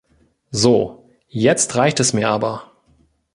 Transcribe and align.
So, 0.49 1.07
jetzt 1.27 1.75
reicht 1.75 1.99
es 1.99 2.11
mir 2.11 2.27
aber. 2.27 2.71